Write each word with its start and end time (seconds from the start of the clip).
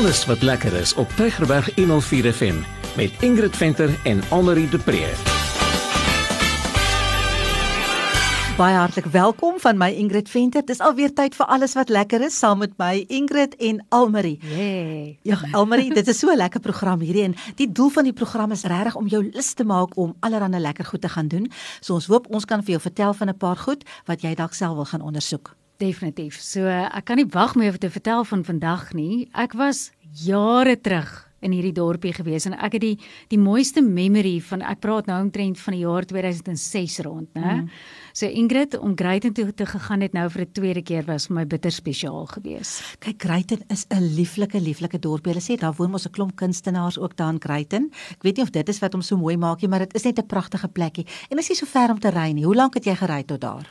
Alles 0.00 0.26
wat 0.26 0.42
lekker 0.42 0.72
is 0.72 0.94
op 0.94 1.08
Tygerberg 1.08 1.74
104 1.74 2.32
FM 2.32 2.54
met 2.96 3.10
Ingrid 3.20 3.56
Venter 3.56 3.90
en 4.04 4.20
Annelie 4.28 4.68
de 4.68 4.78
Pre. 4.78 5.12
Baie 8.56 8.76
hartlik 8.76 9.04
welkom 9.04 9.60
van 9.60 9.76
my 9.76 9.90
Ingrid 9.90 10.28
Venter. 10.28 10.64
Dis 10.64 10.80
alweer 10.80 11.12
tyd 11.12 11.36
vir 11.36 11.46
alles 11.46 11.76
wat 11.76 11.92
lekker 11.92 12.24
is 12.24 12.38
saam 12.38 12.58
met 12.64 12.72
my 12.80 13.04
Ingrid 13.08 13.56
en 13.56 13.84
Almarie. 13.88 14.38
Yay. 14.40 15.18
Ja, 15.22 15.36
Almarie, 15.52 15.92
dit 15.94 16.08
is 16.08 16.18
so 16.18 16.32
'n 16.32 16.36
lekker 16.36 16.60
program 16.60 17.00
hierdie 17.00 17.22
en 17.22 17.34
die 17.56 17.72
doel 17.72 17.88
van 17.88 18.04
die 18.04 18.16
program 18.16 18.50
is 18.50 18.64
regtig 18.64 18.96
om 18.96 19.06
jou 19.06 19.30
lus 19.32 19.52
te 19.52 19.64
maak 19.64 19.96
om 19.96 20.16
allerlei 20.20 20.60
lekker 20.60 20.84
goed 20.84 21.00
te 21.00 21.08
gaan 21.08 21.28
doen. 21.28 21.52
So 21.80 21.94
ons 21.94 22.06
hoop 22.06 22.26
ons 22.30 22.44
kan 22.44 22.62
vir 22.62 22.70
jou 22.70 22.80
vertel 22.80 23.14
van 23.14 23.28
'n 23.28 23.36
paar 23.36 23.56
goed 23.56 23.84
wat 24.04 24.22
jy 24.22 24.34
dalk 24.34 24.54
self 24.54 24.74
wil 24.74 24.84
gaan 24.84 25.02
ondersoek. 25.02 25.56
Definitief. 25.80 26.36
So 26.44 26.68
ek 26.68 27.06
kan 27.08 27.16
nie 27.16 27.28
wag 27.32 27.54
meer 27.56 27.72
om 27.72 27.80
te 27.80 27.88
vertel 27.90 28.24
van 28.28 28.44
vandag 28.44 28.90
nie. 28.92 29.28
Ek 29.32 29.56
was 29.56 29.90
jare 30.12 30.80
terug 30.80 31.30
in 31.40 31.54
hierdie 31.54 31.74
dorpie 31.76 32.12
gewees 32.14 32.46
en 32.48 32.54
ek 32.58 32.76
het 32.76 32.84
die 32.84 32.96
die 33.32 33.38
mooiste 33.40 33.82
memory 33.84 34.36
van 34.44 34.64
ek 34.66 34.82
praat 34.84 35.08
nou 35.08 35.18
omtrent 35.24 35.60
van 35.62 35.76
die 35.76 35.82
jaar 35.82 36.06
2006 36.08 36.98
rond, 37.06 37.28
né? 37.34 37.54
Mm. 37.62 37.70
So 38.12 38.26
Ingrid 38.26 38.76
om 38.78 38.96
Greyton 38.98 39.32
toe 39.36 39.48
te 39.54 39.66
gegaan 39.66 40.04
het 40.04 40.12
nou 40.12 40.28
vir 40.28 40.42
'n 40.42 40.52
tweede 40.52 40.82
keer 40.82 41.04
was 41.06 41.26
vir 41.26 41.36
my 41.36 41.46
bitter 41.46 41.70
spesiaal 41.70 42.26
gewees. 42.26 42.82
Kyk, 42.98 43.22
Greyton 43.22 43.62
is 43.68 43.86
'n 43.90 44.14
lieflike 44.16 44.60
lieflike 44.60 44.98
dorpie. 44.98 45.32
Hulle 45.32 45.42
sê 45.42 45.58
daar 45.58 45.74
woon 45.74 45.90
mos 45.90 46.06
'n 46.06 46.12
klomp 46.12 46.36
kunstenaars 46.36 46.98
ook 46.98 47.16
daar 47.16 47.32
in 47.32 47.40
Greyton. 47.40 47.90
Ek 48.10 48.22
weet 48.22 48.36
nie 48.36 48.44
of 48.44 48.50
dit 48.50 48.68
is 48.68 48.78
wat 48.80 48.92
hom 48.92 49.02
so 49.02 49.16
mooi 49.16 49.36
maak 49.36 49.60
nie, 49.62 49.68
maar 49.68 49.78
dit 49.78 49.94
is 49.94 50.04
net 50.04 50.18
'n 50.18 50.26
pragtige 50.26 50.68
plekkie. 50.68 51.06
En 51.30 51.38
is 51.38 51.48
nie 51.48 51.56
so 51.56 51.66
ver 51.66 51.90
om 51.90 51.98
te 51.98 52.10
ry 52.10 52.32
nie. 52.32 52.44
Hoe 52.44 52.54
lank 52.54 52.74
het 52.74 52.84
jy 52.84 52.94
gery 52.94 53.22
tot 53.22 53.40
daar? 53.40 53.66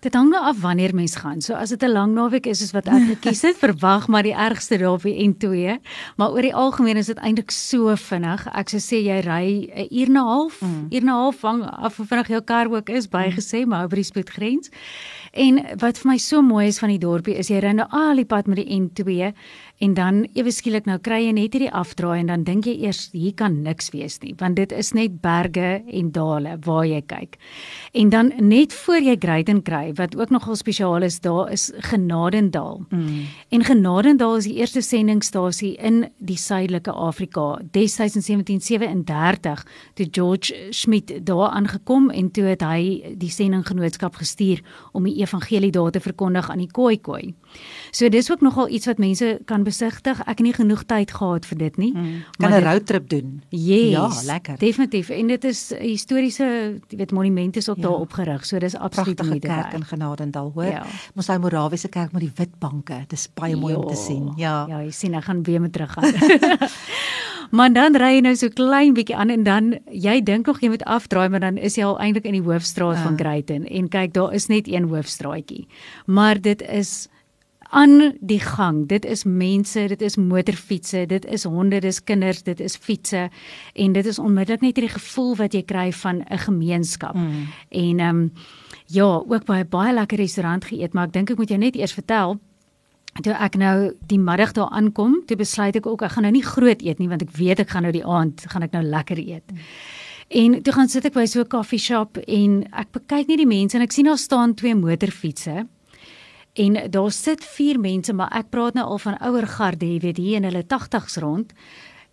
Dit 0.00 0.14
hang 0.16 0.30
nou 0.32 0.40
af 0.40 0.60
wanneer 0.62 0.94
mens 0.96 1.18
gaan. 1.20 1.42
So 1.44 1.54
as 1.54 1.68
dit 1.68 1.82
'n 1.82 1.92
lang 1.92 2.14
naweek 2.14 2.46
is 2.46 2.58
soos 2.58 2.72
wat 2.72 2.86
ek 2.88 3.20
gekies 3.20 3.42
het, 3.42 3.56
verwag 3.66 4.08
maar 4.08 4.22
die 4.22 4.34
ergste 4.34 4.78
daar 4.78 4.92
op 4.92 5.02
die 5.02 5.28
N2, 5.28 5.76
maar 6.16 6.30
oor 6.32 6.42
die 6.42 6.54
algemeen 6.54 6.96
is 6.96 7.06
dit 7.06 7.18
eintlik 7.18 7.50
so 7.50 7.94
vinnig. 7.96 8.46
Ek 8.54 8.68
sou 8.68 8.80
sê 8.80 8.96
jy 9.04 9.20
ry 9.20 9.68
'n 9.68 9.88
uur 9.90 10.06
en 10.06 10.16
'n 10.16 10.24
half, 10.24 10.60
mm. 10.60 10.86
uur 10.90 11.00
en 11.00 11.06
'n 11.06 11.20
half 11.20 11.42
hang 11.42 11.62
af 11.64 11.96
hoe 11.96 12.06
vinnig 12.06 12.28
jou 12.28 12.40
kar 12.40 12.72
ook 12.72 12.88
is, 12.88 13.08
bygesê, 13.08 13.60
mm. 13.60 13.68
maar 13.68 13.82
oor 13.82 14.00
die 14.00 14.02
spoedgrens. 14.02 14.70
En 15.30 15.60
wat 15.78 15.98
vir 16.02 16.10
my 16.10 16.16
so 16.18 16.42
mooi 16.42 16.66
is 16.66 16.80
van 16.82 16.90
die 16.90 16.98
dorpie 16.98 17.36
is 17.38 17.50
jy 17.52 17.60
ry 17.62 17.70
nou 17.76 17.86
al 17.94 18.18
die 18.18 18.26
pad 18.26 18.48
met 18.50 18.58
die 18.58 18.78
N2 18.80 19.30
en 19.80 19.94
dan 19.94 20.24
ewe 20.34 20.50
skielik 20.52 20.88
nou 20.90 20.98
kry 20.98 21.20
jy 21.22 21.34
net 21.36 21.54
hierdie 21.54 21.70
afdraai 21.70 22.18
en 22.18 22.32
dan 22.32 22.42
dink 22.44 22.66
jy 22.66 22.74
eers 22.88 23.06
hier 23.14 23.36
kan 23.38 23.60
niks 23.62 23.92
wees 23.94 24.18
nie 24.24 24.34
want 24.40 24.58
dit 24.58 24.72
is 24.74 24.90
net 24.96 25.20
berge 25.22 25.80
en 25.86 26.10
dale 26.12 26.56
waar 26.66 26.84
jy 26.88 27.00
kyk. 27.06 27.38
En 27.94 28.10
dan 28.10 28.32
net 28.42 28.74
voor 28.74 29.06
jy 29.06 29.16
Greyden 29.20 29.62
kry 29.62 29.92
wat 29.98 30.16
ook 30.18 30.34
nogal 30.34 30.58
spesiaal 30.58 31.06
is, 31.06 31.20
daar 31.22 31.52
is 31.52 31.70
Genadendal. 31.90 32.82
Mm. 32.90 33.30
En 33.50 33.64
Genadendal 33.64 34.36
is 34.40 34.48
die 34.50 34.58
eerste 34.58 34.82
sendingstasie 34.82 35.76
in 35.78 36.08
die 36.18 36.38
suidelike 36.38 36.92
Afrika 36.92 37.60
destyds 37.70 38.18
in 38.18 38.26
1737 38.26 39.64
toe 39.94 40.08
George 40.10 40.54
Schmidt 40.70 41.14
daar 41.26 41.54
aangekom 41.54 42.10
en 42.10 42.30
toe 42.30 42.50
het 42.50 42.66
hy 42.66 43.14
die 43.20 43.30
sendinggenootskap 43.30 44.18
gestuur 44.18 44.64
om 44.92 45.06
die 45.06 45.19
evangelie 45.22 45.70
daar 45.70 45.90
te 45.90 46.00
verkondig 46.00 46.50
aan 46.50 46.58
die 46.58 46.70
Khoikhoi. 46.70 47.34
So 47.90 48.08
dis 48.08 48.30
ook 48.30 48.40
nogal 48.40 48.68
iets 48.68 48.86
wat 48.86 48.98
mense 48.98 49.40
kan 49.44 49.64
besigtig. 49.66 50.20
Ek 50.20 50.38
het 50.38 50.46
nie 50.46 50.54
genoeg 50.54 50.84
tyd 50.86 51.10
gehad 51.10 51.46
vir 51.46 51.58
dit 51.58 51.76
nie. 51.76 51.92
Mm, 51.94 52.22
kan 52.38 52.52
'n 52.52 52.62
roadtrip 52.64 53.08
doen. 53.08 53.42
Yes, 53.48 53.90
ja, 53.90 54.08
lekker. 54.24 54.58
Definitief. 54.58 55.08
En 55.08 55.26
dit 55.26 55.44
is 55.44 55.72
historiese, 55.78 56.44
jy 56.88 56.96
weet, 56.96 57.12
monumente 57.12 57.58
is 57.58 57.68
ook 57.68 57.76
ja. 57.76 57.82
daar 57.82 58.00
opgerig. 58.00 58.46
So 58.46 58.58
dis 58.58 58.76
absoluut 58.76 59.22
nie 59.22 59.40
die 59.40 59.48
kerk 59.48 59.72
in 59.72 59.84
Genadendal, 59.84 60.50
hoor. 60.54 60.64
Ja. 60.64 60.86
Ons 61.14 61.26
hy 61.26 61.36
Morawiese 61.36 61.88
kerk 61.88 62.12
met 62.12 62.20
die 62.20 62.32
wit 62.34 62.58
banke. 62.58 63.04
Dis 63.08 63.28
baie 63.34 63.56
mooi 63.56 63.72
jo. 63.72 63.80
om 63.80 63.88
te 63.88 63.96
sien. 63.96 64.32
Ja. 64.36 64.66
Ja, 64.68 64.80
jy 64.82 64.90
sien 64.90 65.14
ek 65.14 65.24
gaan 65.24 65.42
weer 65.42 65.60
met 65.60 65.72
terug 65.72 65.92
gaan. 65.92 66.12
maar 67.50 67.72
dan 67.72 67.96
ry 67.96 68.14
jy 68.14 68.20
nou 68.26 68.34
so 68.36 68.48
klein 68.48 68.94
bietjie 68.94 69.16
aan 69.16 69.30
en 69.30 69.44
dan 69.44 69.78
jy 69.90 70.20
dink 70.22 70.46
nog 70.46 70.60
jy 70.60 70.68
moet 70.68 70.84
afdraai, 70.84 71.28
maar 71.28 71.40
dan 71.40 71.56
is 71.58 71.76
jy 71.76 71.84
al 71.84 71.98
eintlik 71.98 72.24
in 72.24 72.38
die 72.38 72.46
hoofstraat 72.46 72.96
uh. 72.96 73.02
van 73.02 73.14
ah. 73.14 73.18
Greyton 73.18 73.66
en 73.66 73.88
kyk, 73.88 74.12
daar 74.14 74.34
is 74.34 74.46
net 74.46 74.68
een 74.68 74.88
hoofstraatjie. 74.88 75.66
Maar 76.06 76.40
dit 76.40 76.62
is 76.62 77.08
aan 77.70 78.16
die 78.20 78.40
gang. 78.40 78.88
Dit 78.88 79.04
is 79.04 79.24
mense, 79.24 79.86
dit 79.88 80.02
is 80.02 80.16
motorfietsse, 80.16 81.04
dit 81.06 81.24
is 81.24 81.44
honde, 81.44 81.78
dit 81.78 81.84
is 81.84 82.02
kinders, 82.04 82.42
dit 82.42 82.60
is 82.60 82.76
fietsse 82.76 83.28
en 83.74 83.92
dit 83.92 84.06
is 84.06 84.18
onmiddellik 84.18 84.64
net 84.64 84.80
hierdie 84.80 84.94
gevoel 84.96 85.36
wat 85.38 85.54
jy 85.54 85.62
kry 85.62 85.92
van 85.92 86.24
'n 86.26 86.38
gemeenskap. 86.38 87.14
Mm. 87.14 87.46
En 87.68 87.98
ehm 87.98 88.16
um, 88.16 88.32
ja, 88.86 89.04
ook 89.04 89.44
baie 89.44 89.64
baie 89.64 89.94
lekker 89.94 90.18
restaurant 90.18 90.64
geëet, 90.64 90.92
maar 90.92 91.06
ek 91.06 91.12
dink 91.12 91.30
ek 91.30 91.36
moet 91.36 91.48
jou 91.48 91.58
net 91.58 91.76
eers 91.76 91.92
vertel 91.92 92.40
Toe 93.22 93.34
ek 93.34 93.56
nou 93.58 93.92
die 94.06 94.18
middag 94.18 94.52
daar 94.56 94.70
aankom, 94.70 95.22
toe 95.26 95.36
besluit 95.36 95.76
ek 95.76 95.86
ook 95.86 96.02
ek 96.06 96.14
gaan 96.14 96.28
nou 96.28 96.32
nie 96.32 96.46
groot 96.46 96.82
eet 96.82 96.98
nie 96.98 97.08
want 97.08 97.22
ek 97.22 97.34
weet 97.36 97.60
ek 97.60 97.74
gaan 97.74 97.82
nou 97.82 97.92
die 97.92 98.06
aand 98.06 98.46
gaan 98.48 98.62
ek 98.62 98.72
nou 98.72 98.82
lekker 98.82 99.18
eet. 99.18 99.50
Mm. 99.50 99.66
En 100.30 100.62
toe 100.62 100.72
gaan 100.72 100.88
sit 100.88 101.04
ek 101.04 101.14
by 101.14 101.26
so 101.26 101.40
'n 101.40 101.48
koffie 101.50 101.78
shop 101.78 102.16
en 102.16 102.64
ek 102.72 102.92
kyk 103.08 103.26
net 103.28 103.38
die 103.38 103.50
mense 103.50 103.74
en 103.74 103.82
ek 103.82 103.92
sien 103.92 104.06
daar 104.06 104.18
staan 104.18 104.54
twee 104.54 104.74
motorfietsse 104.74 105.66
En 106.52 106.90
daar 106.90 107.10
sit 107.10 107.44
vier 107.44 107.78
mense, 107.78 108.12
maar 108.12 108.32
ek 108.34 108.50
praat 108.50 108.74
nou 108.74 108.86
al 108.86 108.98
van 108.98 109.18
ouer 109.22 109.46
garde, 109.46 109.86
jy 109.86 110.00
weet, 110.02 110.18
hier 110.18 110.40
in 110.40 110.48
hulle 110.48 110.64
80's 110.66 111.20
rond. 111.22 111.52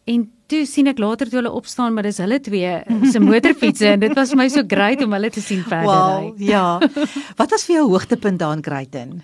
En 0.07 0.27
toe 0.47 0.61
sien 0.69 0.87
ek 0.87 1.01
later 1.01 1.27
toe 1.27 1.41
hulle 1.41 1.51
opstaan, 1.51 1.95
maar 1.95 2.05
dis 2.05 2.21
hulle 2.21 2.37
twee 2.43 2.75
se 3.11 3.19
motorfietsse 3.19 3.95
en 3.95 4.05
dit 4.05 4.13
was 4.15 4.31
vir 4.31 4.41
my 4.43 4.47
so 4.53 4.63
great 4.67 5.01
om 5.03 5.15
hulle 5.17 5.31
te 5.33 5.41
sien 5.43 5.65
verder 5.65 5.89
ry. 5.89 6.29
Wow, 6.29 6.37
ja. 6.39 6.67
Wat 7.39 7.51
was 7.51 7.65
vir 7.67 7.79
jou 7.79 7.87
hoogtepunt 7.95 8.39
daar 8.43 8.55
in 8.59 8.63
Greyton? 8.63 9.17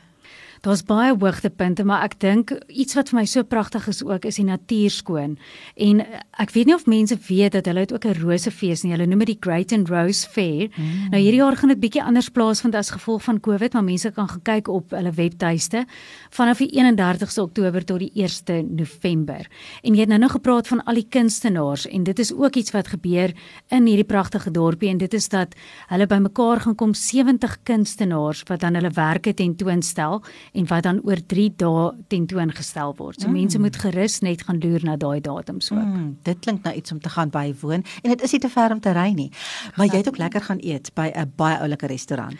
Daar's 0.64 0.80
baie 0.88 1.12
hoogtepunte, 1.12 1.84
maar 1.84 2.06
ek 2.06 2.14
dink 2.24 2.54
iets 2.72 2.96
wat 2.96 3.10
vir 3.12 3.18
my 3.18 3.24
so 3.28 3.44
pragtig 3.44 3.84
is 3.92 3.98
ook 4.00 4.24
is 4.30 4.38
die 4.40 4.46
natuur 4.48 4.94
skoon. 4.96 5.34
En 5.76 5.98
ek 6.40 6.54
weet 6.56 6.70
nie 6.70 6.76
of 6.78 6.86
mense 6.88 7.18
weet 7.28 7.58
dat 7.58 7.66
hulle 7.68 7.82
het 7.84 7.92
ook 7.92 8.06
'n 8.08 8.16
rosefees 8.24 8.84
nie. 8.84 8.94
Hulle 8.96 9.06
noem 9.06 9.20
dit 9.26 9.36
die 9.36 9.42
Great 9.44 9.74
and 9.74 9.90
Rose 9.90 10.24
Fair. 10.24 10.72
Mm. 10.72 11.10
Nou 11.12 11.20
hierdie 11.20 11.42
jaar 11.44 11.58
gaan 11.58 11.70
dit 11.70 11.80
bietjie 11.80 12.04
anders 12.04 12.30
plaasvind 12.30 12.76
as 12.76 12.92
gevolg 12.96 13.24
van 13.24 13.40
COVID, 13.40 13.74
maar 13.74 13.84
mense 13.84 14.12
kan 14.12 14.28
gekyk 14.28 14.68
op 14.68 14.92
hulle 14.92 15.12
webtuiste 15.12 15.86
vanaf 16.30 16.58
die 16.58 16.72
31ste 16.72 17.42
Oktober 17.42 17.84
tot 17.84 18.00
die 18.00 18.12
1ste 18.16 18.64
November. 18.64 19.48
En 19.84 19.94
jy 19.94 20.00
het 20.00 20.10
nou 20.10 20.20
nog 20.20 20.32
gepraat 20.32 20.68
van 20.68 20.84
al 20.84 20.94
die 20.94 21.08
kunstenaars 21.10 21.88
en 21.88 22.04
dit 22.04 22.20
is 22.20 22.34
ook 22.34 22.56
iets 22.56 22.72
wat 22.72 22.88
gebeur 22.88 23.34
in 23.68 23.86
hierdie 23.86 24.08
pragtige 24.08 24.52
dorpie 24.52 24.90
en 24.90 24.98
dit 24.98 25.14
is 25.14 25.28
dat 25.30 25.56
hulle 25.88 26.08
bymekaar 26.08 26.60
gaan 26.60 26.76
kom 26.76 26.94
70 26.94 27.58
kunstenaars 27.64 28.44
wat 28.48 28.60
dan 28.60 28.76
hulle 28.76 28.90
werke 28.90 29.34
tentoonstel 29.34 30.24
en 30.54 30.68
wat 30.70 30.84
dan 30.84 31.00
oor 31.04 31.20
3 31.26 31.54
dae 31.58 31.86
tentoongestel 32.08 32.94
word. 32.98 33.22
So 33.22 33.28
mm. 33.28 33.34
mense 33.34 33.60
moet 33.60 33.78
gerus 33.82 34.20
net 34.26 34.46
gaan 34.46 34.62
loer 34.62 34.86
na 34.86 34.98
daai 34.98 35.22
datums 35.22 35.72
ook. 35.72 35.82
Mm, 35.82 36.18
dit 36.28 36.40
klink 36.40 36.64
nou 36.64 36.76
iets 36.76 36.92
om 36.92 37.00
te 37.02 37.10
gaan 37.10 37.30
bywoon 37.34 37.82
en 38.02 38.14
dit 38.14 38.22
is 38.22 38.32
nie 38.32 38.42
te 38.42 38.50
ver 38.54 38.72
om 38.72 38.80
te 38.80 38.94
ry 38.94 39.10
nie. 39.18 39.32
Maar 39.76 39.90
jy 39.90 40.04
het 40.04 40.08
ook 40.08 40.22
lekker 40.22 40.46
gaan 40.50 40.62
eet 40.62 40.94
by 40.94 41.10
'n 41.16 41.34
baie 41.36 41.58
oulike 41.60 41.88
restaurant. 41.88 42.38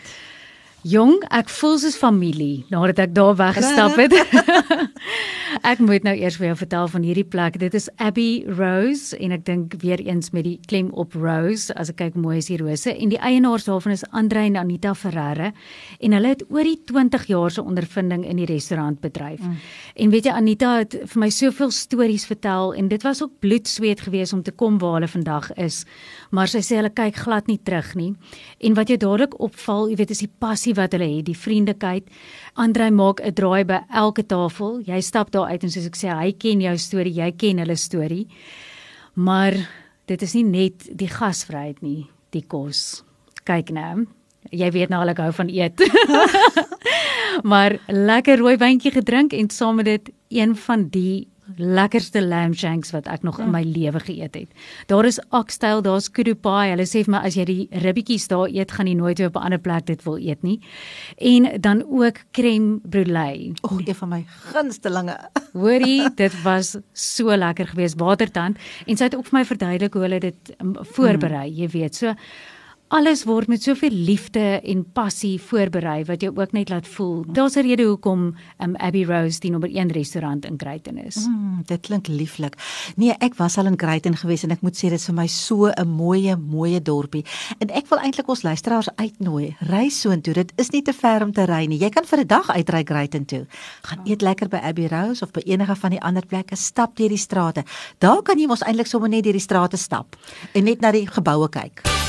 Jong, 0.84 1.22
ek 1.32 1.48
voel 1.48 1.78
soos 1.80 1.94
familie 1.96 2.66
nadat 2.68 2.98
ek 3.06 3.12
daar 3.16 3.32
weggestap 3.38 3.94
het. 3.96 4.12
ek 5.72 5.78
moet 5.80 6.04
nou 6.04 6.12
eers 6.12 6.34
vir 6.36 6.50
jou 6.50 6.56
vertel 6.60 6.90
van 6.92 7.06
hierdie 7.06 7.24
plek. 7.24 7.54
Dit 7.62 7.72
is 7.78 7.86
Abbey 7.96 8.42
Rose 8.44 9.16
en 9.16 9.32
ek 9.32 9.46
dink 9.46 9.76
weer 9.80 10.02
eens 10.04 10.28
met 10.36 10.44
die 10.44 10.58
klem 10.68 10.90
op 10.92 11.16
Rose 11.16 11.72
as 11.80 11.88
ek 11.88 12.02
kyk 12.02 12.18
mooi 12.20 12.36
is 12.42 12.50
die 12.50 12.58
rose 12.60 12.92
en 12.92 13.14
die 13.14 13.20
eienaars 13.20 13.64
daarvan 13.64 13.94
is 13.94 14.04
Andre 14.12 14.42
en 14.44 14.58
Anita 14.60 14.92
Ferreira 14.92 15.54
en 16.04 16.16
hulle 16.18 16.34
het 16.34 16.44
oor 16.52 16.68
die 16.68 16.76
20 16.92 17.24
jaar 17.32 17.56
se 17.56 17.64
ondervinding 17.64 18.26
in 18.28 18.42
die 18.42 18.50
restaurantbedryf. 18.52 19.40
Mm. 19.40 19.56
En 20.04 20.12
weet 20.12 20.28
jy 20.28 20.36
Anita 20.36 20.74
het 20.82 20.98
vir 21.00 21.24
my 21.24 21.30
soveel 21.32 21.72
stories 21.72 22.28
vertel 22.28 22.74
en 22.76 22.92
dit 22.92 23.08
was 23.08 23.24
ook 23.24 23.32
bloedsweet 23.40 24.04
geweest 24.04 24.36
om 24.36 24.44
te 24.44 24.52
kom 24.52 24.76
waar 24.84 24.98
hulle 24.98 25.08
vandag 25.14 25.48
is. 25.56 25.86
Maar 26.28 26.52
sy 26.52 26.60
sê 26.60 26.82
hulle 26.82 26.92
kyk 26.92 27.24
glad 27.24 27.48
nie 27.48 27.60
terug 27.64 27.94
nie. 27.96 28.12
En 28.60 28.76
wat 28.76 28.92
jou 28.92 29.00
dadelik 29.00 29.40
opval, 29.40 29.88
jy 29.88 29.96
weet, 30.02 30.12
is 30.12 30.24
die 30.26 30.32
passie 30.44 30.73
wat 30.74 30.92
hulle 30.92 31.08
het, 31.16 31.26
die 31.26 31.38
vriendelikheid. 31.38 32.08
Andrei 32.54 32.90
maak 32.90 33.20
'n 33.20 33.32
draai 33.32 33.64
by 33.64 33.80
elke 33.90 34.26
tafel. 34.26 34.80
Jy 34.80 35.00
stap 35.00 35.30
daar 35.30 35.48
uit 35.48 35.62
en 35.62 35.70
soos 35.70 35.86
ek 35.86 35.96
sê, 35.96 36.08
hy 36.08 36.32
ken 36.32 36.60
jou 36.60 36.76
storie, 36.78 37.14
jy 37.14 37.32
ken 37.32 37.58
hulle 37.58 37.76
storie. 37.76 38.26
Maar 39.14 39.54
dit 40.06 40.22
is 40.22 40.34
nie 40.34 40.44
net 40.44 40.88
die 40.98 41.08
gasvryheid 41.08 41.82
nie, 41.82 42.06
die 42.30 42.44
kos. 42.46 43.04
Kyk 43.44 43.70
nou. 43.70 44.06
Jy 44.50 44.70
weet 44.70 44.88
nou 44.88 45.00
al 45.00 45.08
ek 45.08 45.18
hou 45.18 45.32
van 45.32 45.48
eet. 45.48 45.80
maar 47.50 47.78
lekker 47.88 48.38
rooi 48.38 48.56
wyntjie 48.56 48.92
gedrink 48.92 49.32
en 49.32 49.50
saam 49.50 49.76
met 49.76 49.84
dit 49.84 50.10
een 50.28 50.56
van 50.56 50.88
die 50.88 51.28
lekkerste 51.56 52.22
lamb 52.24 52.56
shanks 52.56 52.92
wat 52.94 53.08
ek 53.10 53.22
nog 53.22 53.38
in 53.42 53.50
my 53.52 53.62
lewe 53.62 54.00
geëet 54.00 54.34
het. 54.34 54.48
Daar 54.90 55.04
is 55.04 55.20
oxtail, 55.30 55.82
daar's 55.84 56.08
kudu 56.10 56.34
pie. 56.34 56.70
Hulle 56.72 56.86
sê 56.88 57.04
vir 57.04 57.14
my 57.16 57.20
as 57.28 57.36
jy 57.38 57.44
die 57.48 57.68
ribbetjies 57.84 58.28
daar 58.32 58.48
eet, 58.48 58.72
gaan 58.72 58.88
jy 58.90 58.96
nooit 58.98 59.18
weer 59.18 59.28
op 59.28 59.36
'n 59.36 59.46
ander 59.50 59.60
plek 59.60 59.86
dit 59.86 60.02
wil 60.04 60.18
eet 60.18 60.42
nie. 60.42 60.60
En 61.18 61.60
dan 61.60 61.84
ook 61.84 62.24
crème 62.32 62.80
brûlée. 62.82 63.52
O, 63.62 63.74
oh, 63.74 63.80
een 63.84 63.94
van 63.94 64.08
my 64.08 64.24
gunstelinge. 64.52 65.18
Hoorie, 65.52 66.14
dit 66.14 66.42
was 66.42 66.76
so 66.92 67.36
lekker 67.36 67.66
geweest, 67.66 67.98
watertand 67.98 68.58
en 68.86 68.96
sy 68.96 69.04
het 69.04 69.16
ook 69.16 69.26
vir 69.26 69.38
my 69.38 69.44
verduidelik 69.44 69.92
hoe 69.92 70.02
hulle 70.02 70.20
dit 70.20 70.54
um, 70.58 70.74
voorberei, 70.80 71.50
mm. 71.50 71.56
jy 71.56 71.68
weet. 71.68 71.94
So 71.94 72.14
alles 72.88 73.24
word 73.24 73.48
met 73.48 73.62
soveel 73.62 73.90
liefde 73.90 74.60
en 74.60 74.82
passie 74.92 75.38
voorberei 75.40 76.04
wat 76.04 76.22
jou 76.22 76.30
ook 76.36 76.52
net 76.52 76.68
laat 76.68 76.86
voel. 76.86 77.24
Daar's 77.32 77.56
'n 77.56 77.66
rede 77.66 77.82
hoekom 77.82 78.36
um, 78.58 78.76
Abbey 78.76 79.04
Rose 79.04 79.40
die 79.40 79.50
nommer 79.50 79.70
1 79.70 79.92
restaurant 79.92 80.44
in 80.44 80.54
Greyton 80.56 80.98
is. 80.98 81.26
Mm, 81.26 81.62
dit 81.66 81.80
klink 81.80 82.06
lieflik. 82.06 82.54
Nee, 82.96 83.14
ek 83.18 83.34
was 83.34 83.58
al 83.58 83.66
in 83.66 83.78
Greyton 83.78 84.16
gewees 84.16 84.42
en 84.42 84.50
ek 84.50 84.60
moet 84.60 84.76
sê 84.76 84.88
dit 84.88 84.92
is 84.92 85.04
vir 85.04 85.14
my 85.14 85.26
so 85.26 85.66
'n 85.66 85.88
mooi, 85.88 86.36
mooi 86.36 86.82
dorpie. 86.82 87.24
En 87.58 87.68
ek 87.70 87.88
wil 87.88 87.98
eintlik 87.98 88.28
ons 88.28 88.42
luisteraars 88.42 88.88
uitnooi. 88.96 89.56
Ry 89.60 89.88
soontoe. 89.88 90.34
Dit 90.34 90.52
is 90.56 90.70
nie 90.70 90.82
te 90.82 90.92
ver 90.92 91.22
om 91.22 91.32
te 91.32 91.44
ry 91.44 91.66
nie. 91.66 91.78
Jy 91.78 91.90
kan 91.90 92.04
vir 92.04 92.18
'n 92.18 92.26
dag 92.26 92.50
uitry 92.50 92.82
Greyton 92.84 93.24
toe. 93.24 93.46
Gaan 93.82 94.00
eet 94.04 94.22
lekker 94.22 94.48
by 94.48 94.56
Abbey 94.56 94.86
Rose 94.86 95.22
of 95.22 95.30
by 95.30 95.40
enige 95.44 95.74
van 95.76 95.90
die 95.90 96.00
ander 96.00 96.26
plekke. 96.26 96.56
Stap 96.56 96.96
deur 96.96 97.08
die 97.08 97.16
strate. 97.16 97.64
Daar 97.98 98.22
kan 98.22 98.38
jy 98.38 98.46
mos 98.46 98.62
eintlik 98.62 98.86
sommer 98.86 99.08
net 99.08 99.24
deur 99.24 99.32
die 99.32 99.40
strate 99.40 99.76
stap 99.76 100.16
en 100.52 100.64
net 100.64 100.80
na 100.80 100.92
die 100.92 101.06
geboue 101.06 101.48
kyk. 101.48 102.03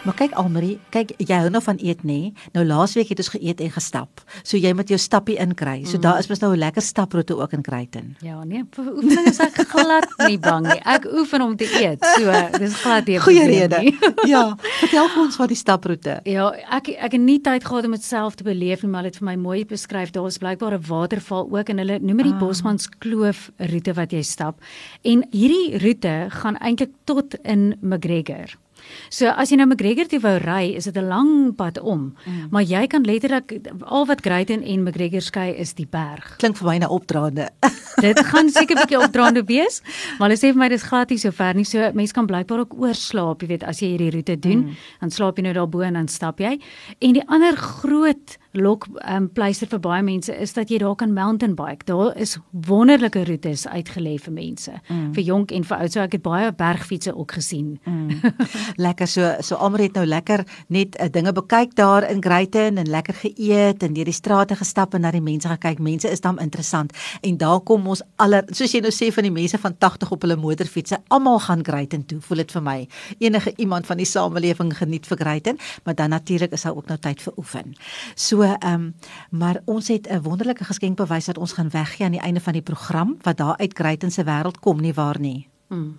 Maar 0.00 0.14
kyk 0.16 0.32
Almarie, 0.40 0.78
kyk 0.94 1.10
jy 1.20 1.36
hou 1.42 1.50
nou 1.52 1.60
van 1.60 1.76
eet 1.84 2.00
nê? 2.08 2.30
Nou 2.54 2.62
laasweek 2.64 3.10
het 3.12 3.18
ons 3.20 3.28
geëet 3.34 3.58
en 3.60 3.72
gestap. 3.74 4.22
So 4.40 4.56
jy 4.56 4.70
moet 4.72 4.88
jou 4.88 4.96
stappie 4.96 5.36
inkry. 5.42 5.82
So 5.84 5.98
mm. 5.98 6.04
daar 6.06 6.20
is 6.22 6.28
mos 6.30 6.40
nou 6.40 6.54
'n 6.54 6.58
lekker 6.62 6.82
staproete 6.82 7.36
ook 7.36 7.52
in 7.52 7.62
Kruiten. 7.62 8.16
Ja, 8.24 8.40
nee, 8.44 8.64
oefening 8.78 9.28
is 9.28 9.40
ek 9.44 9.60
glad 9.68 10.08
nie 10.24 10.38
bang 10.38 10.66
nie. 10.66 10.80
Ek 10.88 11.04
oefen 11.04 11.42
om 11.42 11.56
te 11.56 11.68
eet. 11.68 12.00
So, 12.16 12.32
dis 12.58 12.74
glad 12.80 13.06
nie. 13.06 13.18
Goeie 13.20 13.44
rede. 13.44 13.92
ja, 14.32 14.56
vertel 14.80 15.08
vir 15.08 15.22
ons 15.22 15.36
van 15.36 15.48
die 15.52 15.56
staproete. 15.56 16.20
Ja, 16.24 16.48
ek 16.70 16.88
ek 16.96 17.12
het 17.12 17.20
nie 17.20 17.40
tyd 17.40 17.64
gehad 17.64 17.84
om 17.84 17.92
dit 17.92 18.04
self 18.04 18.40
te 18.40 18.44
beleef 18.44 18.82
nie, 18.82 18.90
maar 18.90 19.02
dit 19.02 19.16
vir 19.20 19.28
my 19.28 19.36
mooi 19.36 19.66
beskryf. 19.66 20.10
Daar 20.16 20.26
is 20.26 20.40
blykbaar 20.40 20.78
'n 20.78 20.86
waterval 20.88 21.44
ook 21.50 21.68
en 21.68 21.78
hulle 21.78 22.00
noem 22.00 22.16
dit 22.16 22.32
die 22.32 22.38
ah. 22.38 22.40
Bosmans 22.40 22.88
Kloof 22.88 23.50
roete 23.58 23.92
wat 23.92 24.12
jy 24.12 24.22
stap. 24.22 24.64
En 25.04 25.28
hierdie 25.30 25.76
roete 25.76 26.26
gaan 26.30 26.56
eintlik 26.56 26.96
tot 27.04 27.36
in 27.44 27.76
McGregor. 27.82 28.56
So 29.08 29.28
as 29.28 29.50
jy 29.50 29.56
nou 29.60 29.66
McGregor 29.66 30.08
toe 30.10 30.20
wou 30.20 30.36
ry, 30.38 30.74
is 30.76 30.84
dit 30.84 30.96
'n 30.96 31.08
lang 31.08 31.54
pad 31.56 31.80
om. 31.80 32.14
Mm. 32.24 32.48
Maar 32.50 32.62
jy 32.62 32.86
kan 32.86 33.02
letterlik 33.04 33.60
al 33.82 34.06
wat 34.06 34.20
Greyton 34.20 34.62
en 34.62 34.82
McGregor 34.82 35.20
skei 35.20 35.54
is 35.56 35.74
die 35.74 35.86
berg. 35.86 36.36
Klink 36.38 36.56
vir 36.56 36.66
my 36.66 36.78
na 36.78 36.88
opdraande. 36.88 37.48
dit 38.06 38.18
gaan 38.18 38.50
seker 38.50 38.76
'n 38.76 38.80
bietjie 38.80 39.02
opdraande 39.06 39.44
wees, 39.44 39.82
maar 40.18 40.28
hulle 40.28 40.38
sê 40.38 40.52
vir 40.52 40.58
my 40.58 40.68
dis 40.68 40.82
glad 40.82 41.10
nie 41.10 41.18
so 41.18 41.30
ver 41.30 41.54
nie. 41.54 41.64
So 41.64 41.90
mense 41.94 42.12
kan 42.12 42.26
blykbaar 42.26 42.58
ook 42.58 42.74
oorslaap, 42.74 43.42
jy 43.42 43.48
weet, 43.48 43.64
as 43.64 43.80
jy 43.80 43.94
hierdie 43.94 44.10
roete 44.10 44.36
doen, 44.38 44.64
mm. 44.64 44.76
dan 45.00 45.10
slaap 45.10 45.36
jy 45.36 45.42
nou 45.42 45.54
daarbo 45.54 45.80
en 45.80 45.94
dan 45.94 46.08
stap 46.08 46.40
jy. 46.40 46.58
En 47.00 47.12
die 47.12 47.26
ander 47.28 47.56
groot 47.56 48.38
lok 48.52 48.86
um, 49.06 49.28
pleister 49.30 49.68
vir 49.70 49.80
baie 49.82 50.02
mense 50.02 50.34
is 50.34 50.52
dat 50.56 50.70
jy 50.70 50.80
daar 50.82 50.96
kan 50.98 51.12
mountain 51.14 51.54
bike. 51.54 51.86
Daar 51.86 52.16
is 52.18 52.36
wonderlike 52.50 53.22
roetes 53.28 53.66
uitgelê 53.70 54.16
vir 54.18 54.34
mense, 54.34 54.72
mm. 54.88 55.12
vir 55.14 55.24
jonk 55.24 55.52
en 55.54 55.66
vir 55.68 55.76
oud. 55.76 55.92
So 55.94 56.02
ek 56.02 56.16
het 56.18 56.24
baie 56.24 56.50
bergfietsse 56.58 57.14
ook 57.14 57.36
gesien. 57.38 57.76
Mm. 57.86 58.32
lekker 58.86 59.10
so 59.10 59.30
so 59.46 59.58
almal 59.62 59.84
het 59.84 59.98
nou 59.98 60.06
lekker 60.06 60.42
net 60.68 60.98
uh, 60.98 61.06
dinge 61.12 61.32
bekyk 61.36 61.76
daar 61.78 62.08
in 62.10 62.22
Greyton 62.22 62.80
en 62.82 62.90
lekker 62.90 63.20
geëet 63.22 63.86
en 63.86 63.94
deur 63.94 64.10
die 64.10 64.16
strate 64.16 64.58
gestap 64.58 64.96
en 64.98 65.06
na 65.06 65.14
die 65.14 65.22
mense 65.22 65.48
gekyk. 65.48 65.78
Mense 65.78 66.10
is 66.10 66.24
dan 66.24 66.42
interessant. 66.42 66.94
En 67.22 67.38
daar 67.38 67.60
kom 67.62 67.86
ons 67.86 68.02
aller 68.18 68.48
soos 68.50 68.74
jy 68.74 68.82
nou 68.82 68.94
sê 68.94 69.12
van 69.14 69.28
die 69.28 69.34
mense 69.34 69.62
van 69.62 69.78
80 69.78 70.10
op 70.10 70.26
hulle 70.26 70.38
motorfietsse, 70.40 70.98
almal 71.14 71.38
gaan 71.46 71.62
Greyton 71.66 72.02
toe. 72.06 72.18
Voel 72.26 72.42
dit 72.42 72.58
vir 72.58 72.66
my. 72.66 72.78
Enige 73.22 73.54
iemand 73.62 73.86
van 73.86 74.02
die 74.02 74.08
samelewing 74.08 74.74
geniet 74.76 75.06
vir 75.06 75.22
Greyton, 75.22 75.62
maar 75.84 75.94
dan 75.94 76.10
natuurlik 76.10 76.52
is 76.56 76.66
daar 76.66 76.74
ook 76.74 76.90
nou 76.90 76.98
tyd 76.98 77.22
vir 77.22 77.38
oefen. 77.38 77.74
So 78.18 78.39
ehm 78.46 78.74
um, 78.74 78.94
maar 79.30 79.60
ons 79.64 79.88
het 79.88 80.08
'n 80.08 80.22
wonderlike 80.22 80.64
geskenk 80.64 80.96
bewys 80.96 81.24
dat 81.24 81.38
ons 81.38 81.52
gaan 81.52 81.70
weggee 81.70 82.04
aan 82.06 82.12
die 82.12 82.20
einde 82.20 82.40
van 82.40 82.52
die 82.52 82.62
program 82.62 83.16
wat 83.22 83.36
daar 83.36 83.56
uit 83.56 83.74
Greyton 83.74 84.10
se 84.10 84.24
wêreld 84.24 84.60
kom 84.60 84.80
nie 84.80 84.94
waar 84.94 85.20
nie. 85.20 85.48
Hmm. 85.68 85.98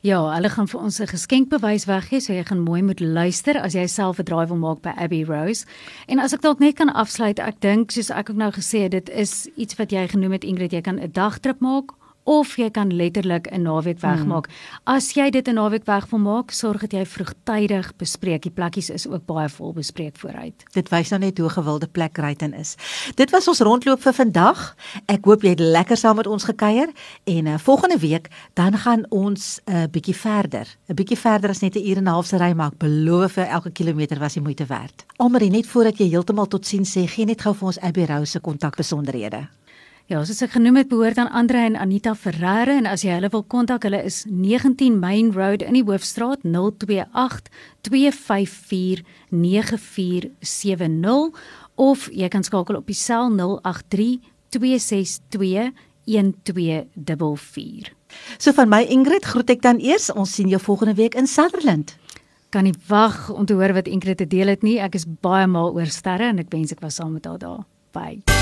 Ja, 0.00 0.18
hulle 0.34 0.48
gaan 0.50 0.68
vir 0.68 0.80
ons 0.80 0.98
'n 0.98 1.06
geskenkbewys 1.06 1.84
weggee, 1.84 2.20
so 2.20 2.32
jy 2.32 2.44
gaan 2.44 2.60
mooi 2.60 2.82
moet 2.82 3.00
luister 3.00 3.60
as 3.60 3.72
jy 3.72 3.86
self 3.86 4.18
'n 4.18 4.24
draai 4.24 4.46
wil 4.46 4.56
maak 4.56 4.80
by 4.82 4.92
Abbey 4.96 5.24
Rose. 5.24 5.64
En 6.06 6.18
as 6.18 6.32
ek 6.32 6.40
dalk 6.40 6.58
net 6.58 6.74
kan 6.74 6.92
afsluit, 6.92 7.38
ek 7.38 7.60
dink 7.60 7.90
soos 7.90 8.10
ek 8.10 8.30
ook 8.30 8.36
nou 8.36 8.50
gesê 8.50 8.82
het, 8.82 8.90
dit 8.90 9.08
is 9.10 9.48
iets 9.56 9.76
wat 9.76 9.90
jy 9.90 10.08
genoem 10.08 10.32
het 10.32 10.44
Ingrid, 10.44 10.72
jy 10.72 10.80
kan 10.80 10.98
'n 10.98 11.12
dagtrip 11.12 11.60
maak 11.60 11.92
of 12.24 12.56
jy 12.56 12.70
kan 12.70 12.94
letterlik 12.94 13.50
'n 13.50 13.62
naweek 13.62 14.00
wegmaak. 14.00 14.46
Hmm. 14.46 14.96
As 14.96 15.12
jy 15.12 15.30
dit 15.30 15.48
'n 15.48 15.54
naweek 15.54 15.84
weg 15.84 16.06
wil 16.10 16.18
maak, 16.18 16.50
sorg 16.50 16.80
dat 16.80 16.92
jy 16.92 17.06
vroegtydig 17.06 17.96
bespreek. 17.96 18.42
Die 18.42 18.50
plekkies 18.50 18.90
is 18.90 19.06
ook 19.06 19.26
baie 19.26 19.48
vol 19.48 19.72
bespreek 19.72 20.16
vooruit. 20.16 20.64
Dit 20.72 20.88
wys 20.88 21.10
nou 21.10 21.20
net 21.20 21.38
hoe 21.38 21.48
gewilde 21.48 21.86
plek 21.86 22.18
Ryten 22.18 22.54
is. 22.54 22.76
Dit 23.14 23.30
was 23.30 23.48
ons 23.48 23.60
rondloop 23.60 24.00
vir 24.02 24.12
vandag. 24.12 24.76
Ek 25.06 25.24
hoop 25.24 25.42
jy 25.42 25.48
het 25.48 25.60
lekker 25.60 25.96
saam 25.96 26.16
met 26.16 26.26
ons 26.26 26.44
gekuier 26.44 26.88
en 27.24 27.46
uh, 27.46 27.58
volgende 27.58 27.98
week 27.98 28.28
dan 28.54 28.78
gaan 28.78 29.06
ons 29.08 29.60
'n 29.64 29.72
uh, 29.72 29.84
bietjie 29.90 30.16
verder. 30.16 30.66
'n 30.88 30.94
Bietjie 30.94 31.18
verder 31.18 31.50
as 31.50 31.60
net 31.60 31.74
'n 31.76 31.86
uur 31.86 31.96
en 31.96 32.04
'n 32.04 32.06
half 32.06 32.26
se 32.26 32.36
ry 32.36 32.52
maak. 32.52 32.78
Beloof 32.78 33.32
vir 33.32 33.46
elke 33.46 33.70
kilometer 33.70 34.18
was 34.18 34.32
die 34.32 34.42
moeite 34.42 34.66
werd. 34.66 35.04
Almarie 35.16 35.50
net 35.50 35.66
voordat 35.66 35.98
jy 35.98 36.08
heeltemal 36.08 36.46
totsiens 36.46 36.96
sê, 36.96 37.06
gee 37.06 37.24
net 37.24 37.40
gou 37.40 37.54
vir 37.54 37.66
ons 37.66 37.80
Abby 37.80 38.04
Rose 38.04 38.30
se 38.30 38.40
kontakbesonderhede. 38.40 39.48
Ja, 40.10 40.18
soos 40.26 40.40
ek 40.42 40.56
genoem 40.56 40.80
het, 40.80 40.88
behoort 40.90 41.14
aan 41.22 41.30
Andre 41.30 41.60
en 41.68 41.76
Anita 41.78 42.10
Ferreira 42.18 42.74
en 42.74 42.88
as 42.90 43.04
jy 43.06 43.12
hulle 43.14 43.30
wil 43.30 43.44
kontak, 43.46 43.84
hulle 43.86 44.02
is 44.02 44.24
19 44.26 44.98
Main 44.98 45.30
Road 45.32 45.62
in 45.62 45.78
die 45.78 45.84
Hoofstraat 45.86 46.42
028 46.42 47.46
254 47.86 49.06
9470 49.30 51.38
of 51.80 52.08
jy 52.10 52.28
kan 52.34 52.44
skakel 52.44 52.76
op 52.80 52.86
die 52.90 52.98
sel 52.98 53.30
083 53.30 54.18
262 54.50 55.70
1244. 56.04 57.94
So 58.42 58.50
van 58.58 58.68
my 58.68 58.82
Ingrid 58.90 59.24
groet 59.24 59.50
ek 59.54 59.62
dan 59.62 59.78
eers. 59.80 60.10
Ons 60.10 60.34
sien 60.34 60.50
jou 60.50 60.60
volgende 60.60 60.98
week 60.98 61.14
in 61.14 61.30
Sutherland. 61.30 61.94
Kan 62.52 62.66
nie 62.68 62.76
wag 62.90 63.30
om 63.30 63.46
te 63.46 63.54
hoor 63.56 63.72
wat 63.78 63.88
Ingrid 63.88 64.18
te 64.20 64.26
deel 64.26 64.48
het 64.52 64.62
nie. 64.66 64.80
Ek 64.82 64.94
is 64.98 65.06
baie 65.06 65.46
mal 65.46 65.72
oor 65.72 65.86
sterre 65.88 66.28
en 66.34 66.42
ek 66.42 66.50
wens 66.52 66.74
ek 66.74 66.82
was 66.84 66.98
saam 67.00 67.14
met 67.16 67.24
haar 67.30 67.40
daar. 67.40 67.64
Bye. 67.94 68.41